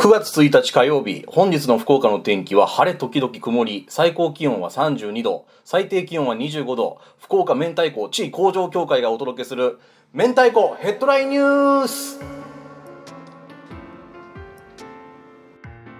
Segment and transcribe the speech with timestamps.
[0.00, 9.78] 9月1日火曜日、本日の福岡の天気は晴れ時々曇り、最高気温は32度、最低気温は25度、福岡明太子地位工場協会がお届けする、
[10.14, 12.18] 明太子ヘッドラインニュース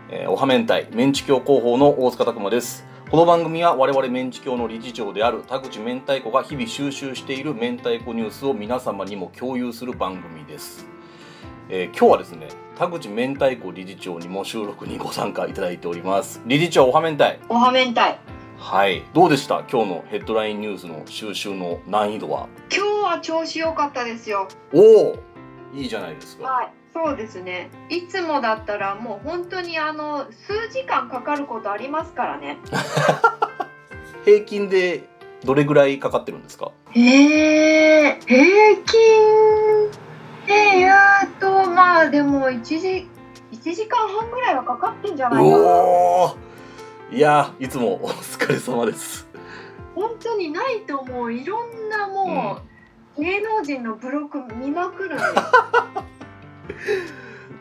[0.09, 2.87] えーおは明太、メンチ協広報の大塚拓馬です。
[3.11, 10.87] この番組は我々メンチ協の理事長である田口明太子が日々収集している明太子ニュースを皆様にも共有する番組です。
[11.69, 12.49] えー今日はですね
[12.81, 16.41] 田口明太子理事長にも収録にご参加いただいております。
[16.47, 17.37] 理事長おは明太。
[17.51, 18.01] おは明太。
[18.57, 19.03] はい。
[19.13, 19.63] どうでした？
[19.71, 22.49] 今日のヘッドラインニュースの収集の難易度は？
[22.75, 24.49] 今日は調子良かったですよ。
[24.73, 24.81] お
[25.11, 25.17] お
[25.75, 26.45] いいじゃないですか。
[26.45, 26.73] はい。
[26.95, 27.69] そうですね。
[27.91, 32.57] いつもだったらもう本当にあの数時間かかることありますからね。
[34.25, 35.05] 平均で
[35.45, 36.73] どれぐらいかかってるんですか？
[36.95, 39.91] えー、平均
[40.51, 40.95] で言う
[41.39, 43.09] とまあでも1時
[43.53, 45.57] 1時間半ぐらいはかかってんじゃないかな。
[45.57, 46.37] おお
[47.13, 49.29] いやいつもお疲れ様です。
[49.95, 51.33] 本当にないと思う。
[51.33, 52.61] いろんなも
[53.17, 55.31] う、芸能人のブログ見まくるんです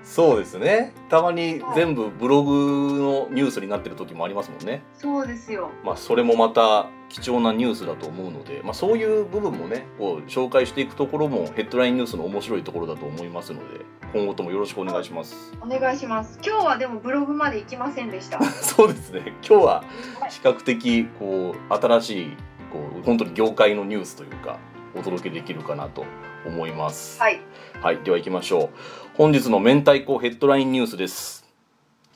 [0.03, 0.93] そうですね。
[1.09, 4.81] たまに全部ブログのニュースになってる時もありますもんね。
[4.93, 5.71] そうですよ。
[5.83, 15.53] まあ、それもまた貴重なニュースだと思うので、まあ、そういう部分もねこう紹介していくところもヘッドラインニュースの面白いところだと思いますので今後ともよろしくお願いします。
[15.61, 16.39] お願いします。
[16.43, 18.41] 今日はでもブログまで行きませんでした。
[18.45, 19.33] そうですね。
[19.47, 19.83] 今日は
[20.29, 22.37] 比較的こう新しい
[22.71, 24.57] こう本当に業界のニュースというか
[24.95, 26.05] お届けできるかなと
[26.45, 27.19] 思います。
[27.19, 27.39] はい。
[27.81, 28.69] はい、では行きましょう。
[29.15, 31.45] 本日の明太子ヘッドラインニュースです。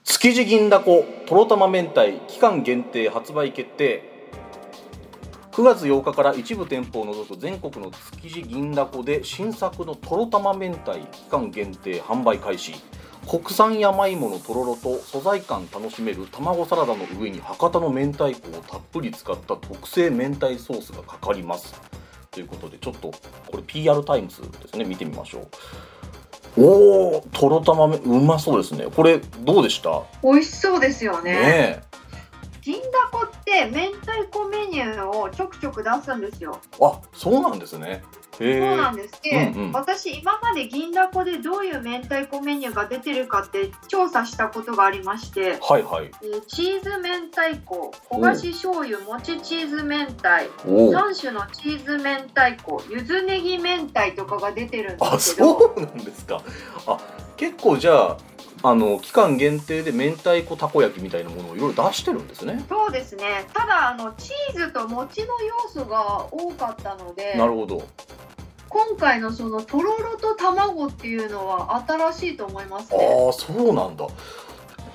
[0.04, 4.04] 築地銀だことろたま明太期間限定発売決定。
[5.52, 12.74] 9月8日から一部店舗を除く全国の築地銀だこで新作のとろたま明太期間限定販売開始。
[13.28, 21.74] 国産山芋のとろろと素材感楽しめる卵サラダの上に博多の明太子をたっぷり使った特製明太ソースがかかります
[22.34, 23.12] ということでちょっと
[23.48, 24.86] これ PR タイムズですね。
[24.86, 25.48] 見てみましょ
[26.58, 26.64] う。
[26.66, 28.86] おおとろたまめうまそうですね。
[28.96, 30.04] これどうでした？
[30.24, 31.32] 美味しそうですよね。
[31.32, 31.84] ねえ。
[32.62, 36.60] 銀だこって明太子メニューをちょくちょく出すんですよ。
[36.82, 38.04] あそうなんですね
[38.38, 39.22] そうなんです。
[39.22, 39.72] で、うんうん。
[39.72, 46.12] 私今まで銀だこでどういう明太子メニューが出てるかって調査したことがありまして、はいはい。
[46.22, 50.28] えーチーズ明太子、焦がし醤油、もちチーズ明太、
[50.68, 56.42] おお3種のチーズ明太子、ゆずネギ明太とかが出てるんであすけど、そうなんですか。
[56.88, 56.98] あ
[57.38, 58.18] 結構じゃあ
[58.66, 63.46] あの期間限定で明太子たこ焼きみたいなものをいろいろ出してるんですねそうですね。
[63.54, 67.86] ただあのチーズと餅の要素が多かったので、なるほど
[68.70, 73.06] 今回のそのとろろと卵っていうのは新しいと思いますあね。
[73.30, 74.08] あそうなんだ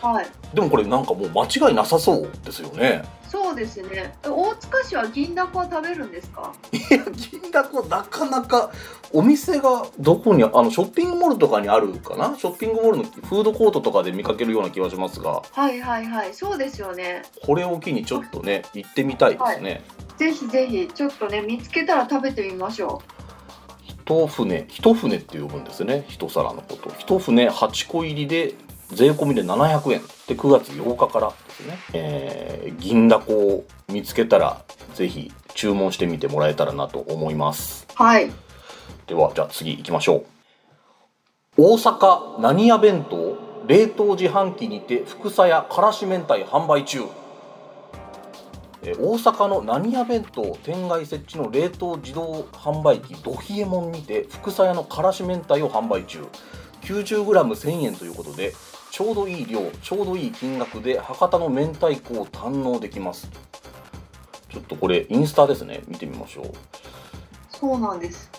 [0.01, 0.27] はい。
[0.55, 4.17] でもこれなんかもう間違いなさそうですよねそうですね。
[4.25, 6.55] 大塚市は銀だこは食べるんですか？
[6.73, 8.71] いや銀だこなかなか
[9.13, 12.37] お店がどこにあのショッピングモールとかにあるかな？
[12.37, 16.35] ショッピングモールのフードコートとかで見かけるような気はしますがはいはいはい。
[16.35, 17.23] そうですよね。
[17.45, 19.83] これを機にちょっとね行ってみたいですね、
[20.17, 23.03] ぜひぜひちょっとね見つけたら食べてみましょ
[23.83, 28.55] 一船一船って呼ぶんですね一皿のこと一船8個入りで
[28.91, 34.63] 税込みで700円で9月8日からですね、えー銀だこを見つけたら
[34.95, 38.03] ぜひ注文してみてもらえたらなと思いますう。
[38.03, 38.31] はい。
[39.09, 40.25] ではじゃあ次行きましょ
[41.57, 41.63] う。
[41.63, 43.37] 大阪何屋弁当
[43.67, 47.01] 冷凍自販機にて福さやからし明太販売中。
[48.83, 56.25] え大阪の何屋弁当店外設置の冷凍自動販売機ドヒエモンにて福さやのからし明太を販売中。
[56.83, 58.55] 90g1000 円ということで
[58.91, 63.31] ちょうどいい量ちょうどいい金額で博多の明太子を堪能できます。
[64.51, 65.83] ちょっとこれインスタですね。
[65.89, 66.53] 見てみましょう。
[67.51, 68.31] そうなんです。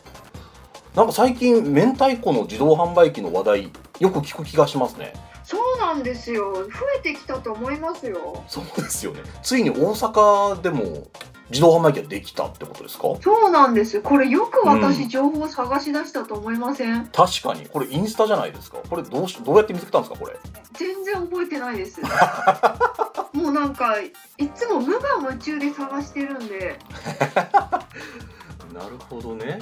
[0.96, 3.64] なんか最近明太子の自動販売機の話題
[4.00, 5.14] よく聞く気がしますね
[5.44, 6.54] そうなんですよ。
[6.54, 6.70] 増
[7.00, 8.44] えてきたと思いますよ。
[8.48, 11.08] そうですよねついに大阪でも
[11.50, 13.16] 自動販売機ができたってことですか？
[13.20, 14.00] そうなんです。
[14.02, 17.08] これよくうん私情報探し出したと思いません？
[17.08, 18.78] 確かにこれインスタじゃないですか？
[18.88, 20.20] これどうしどうやって見つけたんですか？
[20.20, 20.38] これ
[20.74, 22.00] 全然覚えてないです。
[23.34, 24.12] もうなんかい
[24.54, 25.00] つも無我
[25.32, 26.78] 夢中で探してるんで。
[28.72, 29.58] なるほどね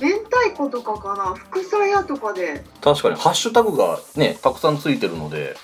[0.00, 1.34] 明太子とかかな？
[1.34, 2.64] 福さ屋とかで。
[2.80, 5.56] 確かにハッシュタグがねたくさんついてるので、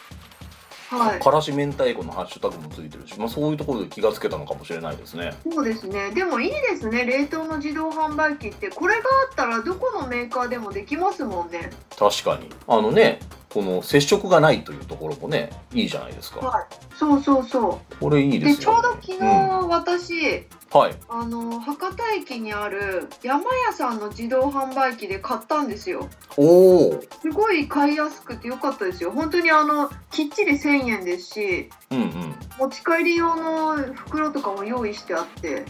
[0.88, 1.20] はい。
[1.20, 5.34] からし明太子のハッシュタグもついてるし、まあ、そういうところで気がつけたのかもしれないですね。
[5.50, 6.10] そうですね。
[6.12, 7.04] でもいいですね。
[7.04, 8.70] 冷凍の自動販売機って。
[8.70, 11.70] これがあったらどこのメーカーでもできますもんね。
[11.98, 12.50] 確かに。
[12.66, 13.20] あのね
[13.52, 16.40] この接触がないというところもねいいじゃないですか。
[16.40, 16.64] はい。
[16.94, 19.24] そうそうそこれいいうででちょうど昨日、
[19.68, 20.94] 私はい。
[21.08, 26.08] あの博多駅にある山屋さんの自動販売機で買ったんですよ。
[26.36, 29.10] おおすごい買いやすくてよかったですよ。
[29.10, 32.34] 本当にあのきっちり1000円ですしうんうん。
[32.58, 35.64] 持ち帰り用の袋とかも用意してあって。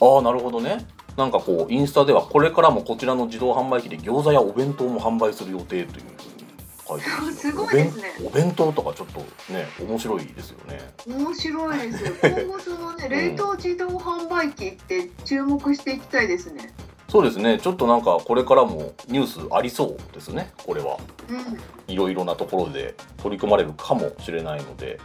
[0.00, 0.86] ああなるほどね。
[1.16, 5.98] なんかこうインスタではこれからもこちらの自動販売機で餃子やお弁当も販売する予定というふう
[6.38, 6.41] に
[6.86, 8.04] 書いてます すごいですね。
[8.24, 9.20] お弁当とかちょっと
[9.52, 10.94] ね面白いですよね。
[11.06, 12.04] 面白いです。
[12.04, 16.72] よ 今後そのね冷凍自動販売機って注目していきたいですね。
[17.08, 17.58] そうですね。
[17.58, 20.50] ちょっとなんかこれからもニュースありそうですね。
[20.66, 20.96] これは。
[21.28, 21.58] うん。
[21.92, 24.98] いろいろなところで取り組まれるかもしれないので、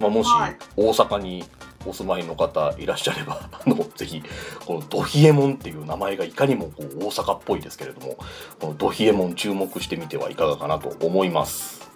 [0.00, 0.56] まあ、もしはい。
[0.76, 1.44] 大阪に
[1.86, 4.22] お住まいの方いらっしゃれば あのぜひ
[4.66, 8.16] このドヒエモンっていう名前がいかにもこう大阪っぽいですけれども
[8.60, 11.90] このドヒエモン注目してみてはいかがかなと思います。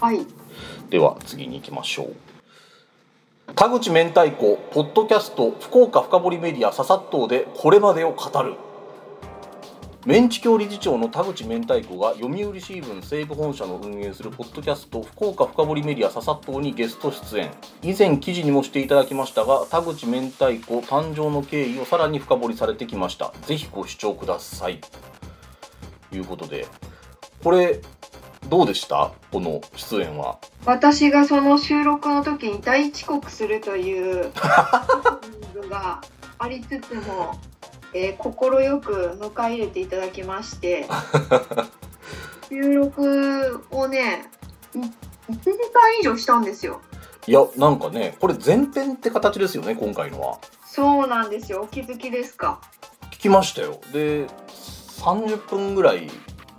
[0.00, 0.26] はい。
[0.90, 2.16] では次に行きましょう。
[3.54, 8.54] 田口明太子ポッドキャスト福岡深掘メディアささっとうでこれまでを語る
[10.04, 17.52] メンチ協理事長の田口明太子が読売新聞西部本社の運営するポッドキャスト福岡深掘メディアささっとにゲスト出演。
[17.82, 23.32] 以前記事にもしていただきましたが田口明太子誕生の経緯をさらに深掘りされてきました。
[23.42, 24.80] ぜひご視聴ください。
[26.10, 26.66] ということで
[27.44, 27.80] これ
[28.48, 29.12] どうでした？
[29.30, 30.40] この出演は。
[30.66, 34.32] 私がその収録の時に大遅刻するという
[35.70, 36.00] が
[36.40, 37.38] ありつつも、
[37.94, 40.86] えー、快く迎え入れていただきまして
[42.48, 44.30] 収録をね
[44.74, 46.80] い1時間以上したんですよ。
[47.26, 50.38] いやなんかねこれ前編って形ですよね今回のは。
[50.66, 51.62] そうなんですよ。
[51.62, 52.60] お気づきですか？
[53.12, 53.78] 聞きましたよ。
[53.92, 54.26] で
[54.98, 56.10] 30分ぐらい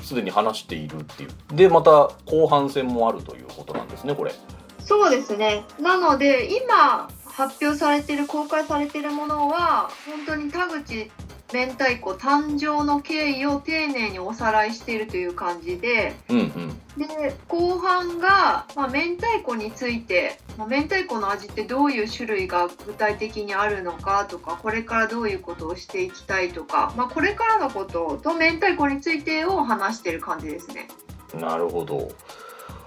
[0.02, 1.30] すでに話しているっていう。
[1.56, 4.34] でまた後半戦もあるということなんですねこれ。
[4.80, 5.66] そうですね。
[5.80, 11.12] なので今発表されてる公開されてるものは本当に田口
[11.52, 30.88] 明太子誕生の経緯を丁寧におさらいしているという感じでうんうんで後半が、まあ、明太子について、まあ、明太子の味ってどういう種類が具体的にあるのかとかこれからどういうことをしていきたいとか、まあ、これからのことと明太子についてを話してる感じですね。
[31.34, 32.12] なるほど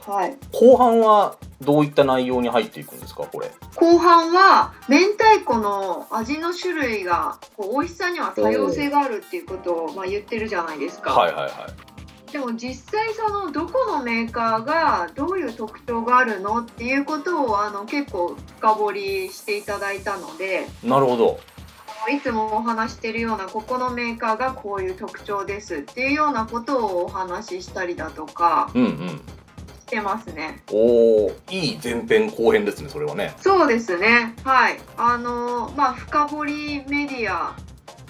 [0.06, 3.50] はい、後半はどういった内容に入っていくんですかこれ？
[3.74, 11.10] 後半は明太子の味の種類がこう美味しさには多様性があるっていうことをまあ言ってるじゃないですか。
[11.12, 12.32] はいはいはい。
[12.32, 21.40] でも実際そのどこのメーカーがどういう特徴があるのっていうことをあの結構深掘りしていただいたのでなるほど。
[22.08, 28.70] いつもお話してるようなここのメーカーがこういう特徴ですっていうようなことをお話ししたりだとか。
[28.74, 29.20] うんうん
[29.86, 30.62] してますね。
[30.72, 33.34] おーいい前編後編ですねそれはね。
[33.40, 34.34] そうですね。
[34.42, 34.78] はい。
[34.96, 37.54] あのまあ深掘りメディア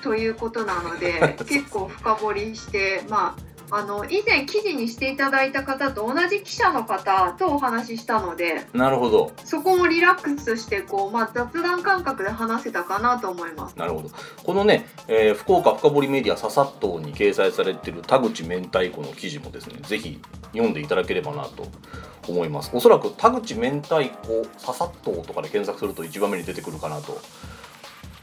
[0.03, 9.33] ということなので 結構深掘りしてまああの以前記事にしていただいた方と同じ記者の方とお話ししたのでなるほど。
[9.45, 13.79] そこもリラックスしてこう、まあ、雑談感覚で話せたかなと思います。
[13.79, 14.11] なるほど。
[14.45, 20.21] このね、えー福岡深掘メディアささっとに掲載されている田口明太子の記事もですねぜひ
[20.53, 21.67] 読んでいただければなと
[22.29, 22.71] 思います。
[22.73, 27.21] おそらく田口明太子ささっととかで検索すると一番目に出てくるかなと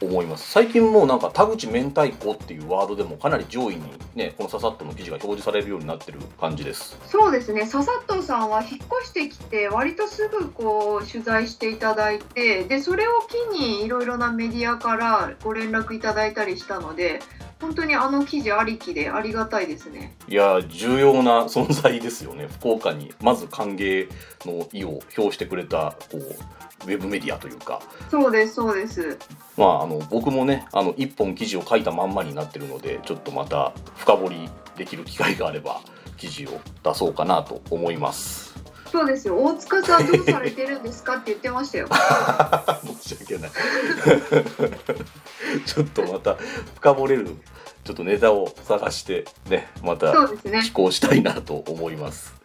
[0.06, 0.52] 思います。
[0.52, 3.82] 最近もうなんか田口明太子っていうワードでもかなり上位に
[4.16, 6.98] ねこのささっとの記事が表示されるようになってる感じです。
[7.08, 7.66] そうですね。
[7.66, 8.70] ささっとさんは引っ
[9.02, 13.12] 越してきて割とすぐこう取材していただいてでそれを
[13.52, 17.22] 機にいろいろなメディアからご連絡いただいたりしたので
[17.64, 20.18] 本当にあの記事ありきでありがたいですね。
[20.28, 24.10] いやー重要な存在ですよね福岡にまず歓迎
[24.46, 29.18] の意を表してくれたこうウェブメディアというかそうですそうです。
[29.56, 35.80] まあ、あの僕もねあの1本記事を書いたまんまになってるのでちょっとまた深掘りできる機会があれば
[36.18, 38.53] 記事を出そうかなと思います
[38.94, 39.44] そうですよ。
[39.44, 41.88] 大塚さんどうされてるんですかって言ってましたよ。
[43.02, 43.50] 申し訳ない。
[45.66, 46.38] ちょっとまた
[46.76, 47.36] 深掘れる
[47.84, 50.62] ちょっとネタを探してねまたそうですね。
[50.62, 52.36] 寄稿したいなと思います。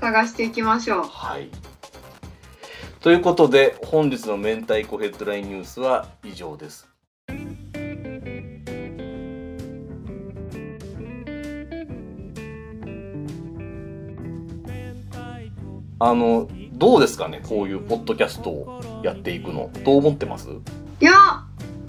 [0.00, 1.04] 探していきましょう。
[1.08, 1.50] はい。
[3.00, 6.89] ということで本日の明太子ヘッドラインニュースは以上です
[16.00, 19.70] あのどうですかねこういうポッドキャストをやっていくの。
[19.84, 20.48] どう思ってます？
[20.48, 21.12] いや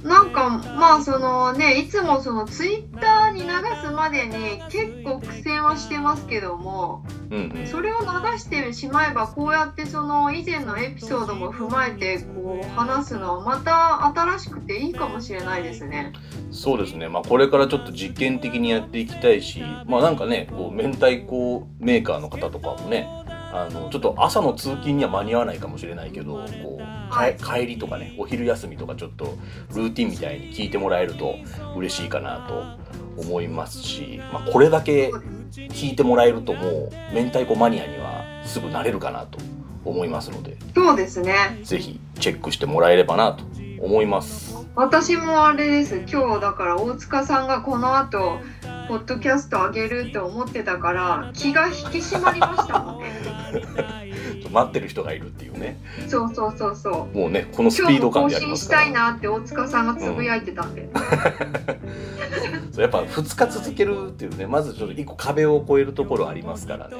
[0.04, 3.50] なんかかまあそのねいつもそのツイッターに流
[3.86, 7.68] すまでに結構苦戦はしてますけどもうんうん。
[7.68, 8.06] それを流
[8.40, 16.14] してしまえばこうやってその以前のエピソードも踏まえてこう話すのはまた新しくていいかもしれないですね。
[16.52, 23.08] そうですね、まあ、これからちょっと実験的にやっていきたいし、まあなんかね、こう明太子メーカーの方とかもね、
[23.54, 26.82] あのちょっと朝の通勤には間に合わないかもしれないけど、こう
[27.12, 27.36] はい。
[27.36, 29.38] か帰りとかね、お昼休みとかちょっと
[29.76, 31.36] ルーティンみたいに聞いてもらえると
[31.76, 35.12] 嬉しいかなと思いますし、まあ、これだけ
[35.52, 39.40] 聞いてもらえるともう明太子マニアにはすぐなれるかなと
[39.84, 41.34] 思いますので、そうですね。
[41.64, 43.44] ぜひチェックしてもらえればなと
[43.82, 44.56] 思います。
[44.74, 45.98] 私もあれです。
[46.10, 48.40] 今日だから大塚さんがこの後
[48.88, 53.12] ポッドキャスト上げるって思ってたから気が引き締まりましたもんね
[53.54, 54.08] Anytime.
[54.52, 55.80] 待ってる人がいるっていうね。
[56.08, 58.82] そうそうそうそうもうね、このスピード感更でやりますから。
[58.82, 60.90] 新したいなって大塚さんがつぶやいてたんで、
[62.72, 66.96] そうやっぱ2日続けるっていうね、まずちょっと1個壁を越えるところありますからね。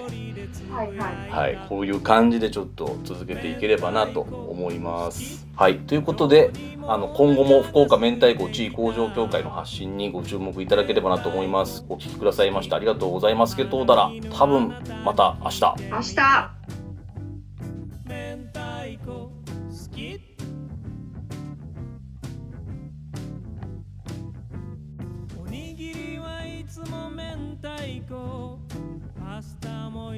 [0.72, 5.48] はいはいはい、こういう感じでちょっと続けていければなと思います。
[5.56, 6.52] はい、ということで、
[6.88, 11.86] あの今後も福岡明太子地位工場協会の発信にご注目いただければなと思います。
[11.90, 14.74] お聞きくださいましてありがとうございますけどうだら、多分
[15.06, 15.62] また明日。
[15.92, 16.81] 明日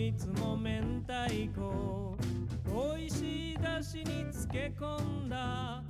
[0.08, 1.14] いつも明太
[1.56, 2.18] 子。
[2.66, 5.83] 美味しいだしに漬け込んだ